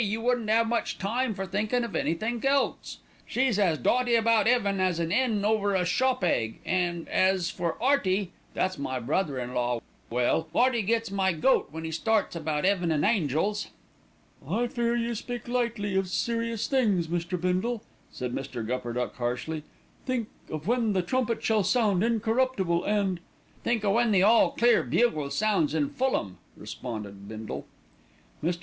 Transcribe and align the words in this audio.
you 0.03 0.19
wouldn't 0.19 0.49
'ave 0.49 0.67
much 0.67 0.97
time 0.97 1.31
for 1.35 1.45
thinkin' 1.45 1.83
of 1.83 1.95
anythink 1.95 2.43
else. 2.43 2.97
She's 3.27 3.59
as 3.59 3.77
dotty 3.77 4.15
about 4.15 4.47
'eaven 4.47 4.79
as 4.79 4.97
an 4.99 5.11
'en 5.11 5.45
over 5.45 5.75
a 5.75 5.85
'shop 5.85 6.23
egg,' 6.23 6.59
an' 6.65 7.07
as 7.11 7.51
for 7.51 7.77
'Earty, 7.79 8.31
that's 8.55 8.79
my 8.79 8.99
brother 8.99 9.37
in 9.37 9.53
law, 9.53 9.79
well, 10.09 10.47
'Earty 10.55 10.81
gets 10.81 11.11
my 11.11 11.33
goat 11.33 11.67
when 11.69 11.85
'e 11.85 11.91
starts 11.91 12.35
about 12.35 12.65
'eaven 12.65 12.91
an' 12.91 13.03
angels." 13.03 13.67
"I 14.49 14.65
fear 14.65 14.95
you 14.95 15.13
speak 15.13 15.47
lightly 15.47 15.95
of 15.95 16.07
serious 16.07 16.65
things, 16.65 17.05
Mr. 17.07 17.39
Bindle," 17.39 17.83
said 18.11 18.33
Mr. 18.33 18.65
Gupperduck 18.65 19.13
harshly. 19.17 19.61
"Think 20.07 20.29
of 20.49 20.65
when 20.65 20.93
the 20.93 21.03
trumpet 21.03 21.43
shall 21.43 21.63
sound 21.63 22.03
incorruptible 22.03 22.85
and!" 22.85 23.19
"Think 23.63 23.85
o' 23.85 23.91
when 23.91 24.09
the 24.09 24.23
all 24.23 24.49
clear 24.49 24.81
bugle 24.81 25.29
sounds 25.29 25.75
in 25.75 25.91
Fulham," 25.91 26.39
responded 26.57 27.27
Bindle. 27.29 27.67
Mr. 28.43 28.59